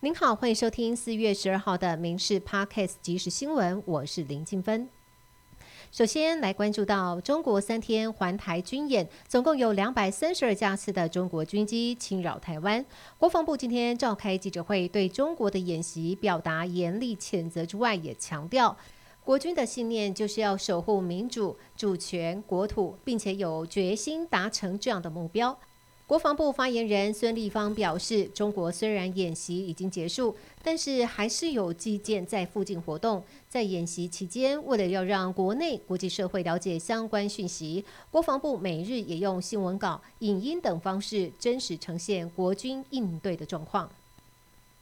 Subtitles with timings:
[0.00, 4.86] 您好，欢迎收听四月十二号的《民事 Podcast 即时新闻》，我是林静芬。
[5.90, 12.84] 首先来关注到中国三天环台军演，总共有两百三十二架次的中国军机侵扰台湾。
[13.16, 18.76] 国防部今天召开记者会，对中国的演习表达严厉谴责之外，也强调
[19.24, 25.58] 国军的信念就是要守护民主、主权、国土，并且有决心达成这样的目标。
[26.06, 33.20] 国防部发言人孙立方表示，中国虽然演习已经结束，但是还是有机舰在附近活动。
[33.48, 43.90] 在演习期间，为了要让国内国际社会了解相关讯息，国防部每日也用新闻稿、影音等方式，真实呈现国军应对的状况。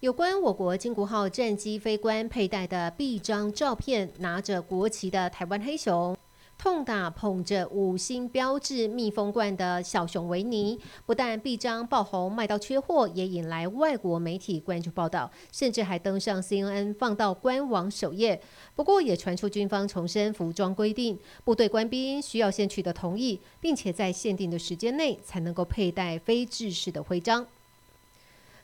[0.01, 6.15] 有关我国金国号战机飞官佩戴的臂章照片，拿着国旗的台湾黑熊。
[6.57, 18.41] 痛打捧着五星标志密封罐的小熊维尼，不但臂章爆红卖到缺货，也引来外国媒体关注报道，甚至还登上 CNN 放到官网首页。
[18.75, 27.47] 不过也传出军方重申服装规定，部队官兵需要先取得同意，并且在限定的时间内才能够佩戴非制式的徽章。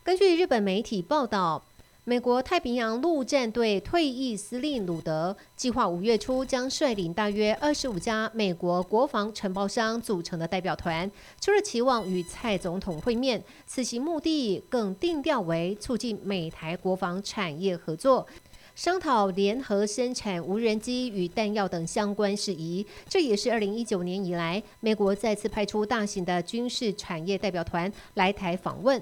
[0.03, 1.63] 根据日本媒体报道。
[2.05, 11.09] 美国太平洋陆战队退役司令鲁德计划五月初将率领大约二十五家美国国防承包商组成的代表团，
[11.43, 18.27] 除了期望与蔡总统会面，此行目的更定调为促进美台国防产业合作，
[18.75, 22.85] 商讨联合生产无人机与弹药等相关事宜。
[23.07, 29.01] 这也是二零一九年以来美国再次派出大型的军事产业代表团来台访问。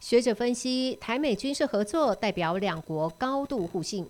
[0.00, 4.06] 学者分析，台美军事合作代表两国高度互信。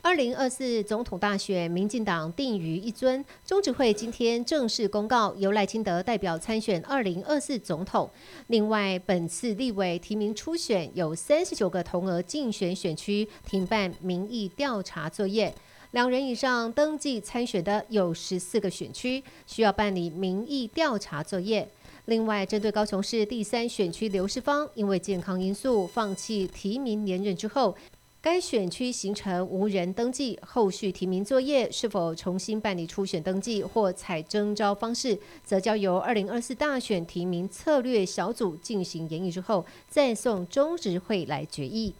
[0.00, 3.24] 二零二四总统大选，民进党定于一尊。
[3.46, 8.10] 中执会今天正式公告，由赖清德代表参选二零二四总统。
[8.48, 15.54] 另外，本次立委提名初选有三十九个同额竞选选区停办民意调查作业，
[15.92, 21.68] 两人以上登记参选的有十四个选区需要办理民意调查作业。
[22.06, 27.76] 另外，针对高雄市第三选区刘世芳因为健康因素放弃提名连任之后，
[28.20, 41.94] 该选区形成无人登记，后续提名作业是否重新办理初选登记或采征招方式，则交由二零二四大选提名策略小组进行研议之后，再送中执会来决议。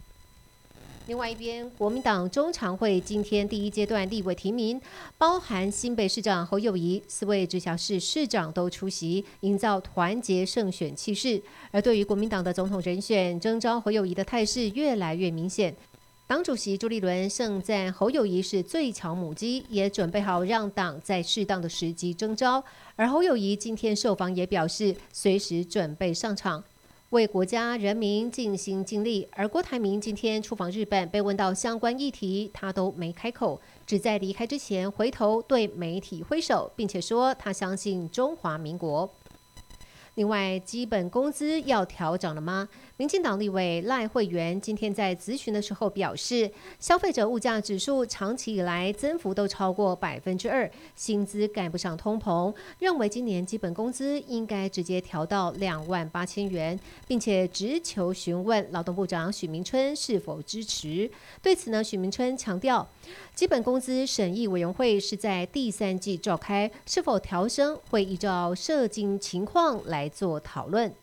[1.05, 4.79] 另外一边，国民党中常会今天第一阶段立委提名，
[5.17, 11.41] 包含新北市长侯友谊，四位直辖市市长都出席，营造团结胜选气势。
[11.71, 15.75] 而对于国民党的总统人选征召侯友谊的态势越来越明显，
[16.25, 22.63] 党主席朱立伦盛赞侯友谊是最强母鸡，也准备好让党在适当的时机征召。
[22.95, 26.63] 而侯友谊今天受访也表示，随时准备上场。
[27.13, 29.27] 为国家人民尽心尽力。
[29.33, 39.07] 而郭台铭今天出访日本，被问到相关议题，他都没开口，只在离开之前回头对媒体挥手，并且说他相信中华民国。
[40.15, 42.69] 另外，基本工资要调整了吗？
[42.97, 61.09] 民进党立委赖慧媛今天在咨询的时候表示，消费者物价指数长期以来增幅都超过百分之二，薪资赶不上通膨，认为今年基本工资应该直接调到两万八千元，并且直求询问劳动部长许明春是否支持。
[61.41, 62.87] 对此呢，许明春强调，
[63.33, 70.93] 基本工资审议委员会是在第三季召开，是否调升会依照社经情况来来做讨论。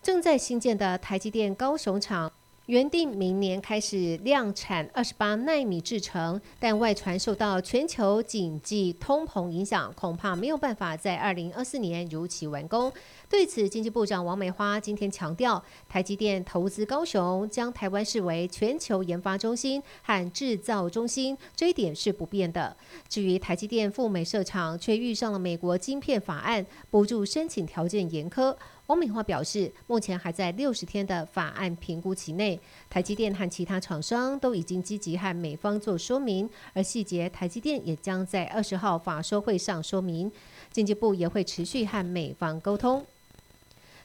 [0.00, 2.32] 正在新建的台积电高雄厂，
[2.70, 12.92] 原定明年开始量产二十八纳米制程，但外传受到全球经济通膨影响，恐怕没有办法在二零二四年如期完工。
[13.28, 22.76] 对此，经济部长王美花今天强调，台积电投资高雄，将台湾视为全球研发中心和制造中心，这一点是不变的。
[23.08, 28.54] 至于台积电赴美设厂，却遇上了美国晶片法案补助申请条件严苛。
[28.90, 32.58] 王美华表示，目前还在六十天的法案评估期内，
[32.88, 40.28] 台积电和其他厂商都已经积极和美方做说明，而细节台积电也将在二十号法说会上说明，
[40.72, 43.06] 经济部也会持续和美方沟通。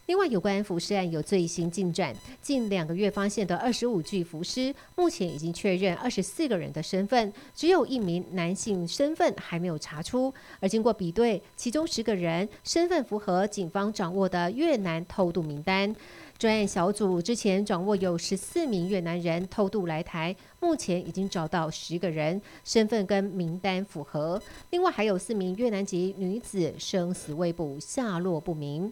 [0.08, 2.16] 另外，有关浮尸案有最新进展。
[2.40, 10.32] 近两个月发现的二十五具浮尸，目前已经确认二十四个人的身份，只有一名男性身份还没有查出。
[10.60, 15.96] 而经过比对，其中十个人身份符合警方掌握的越南偷渡名单。
[16.38, 24.40] 专案小组之前掌握有十四名越南人偷渡来台，目前已经找到十个人身份跟名单符合。
[24.70, 28.92] 另外还有四名越南籍女子生死未卜，下落不明。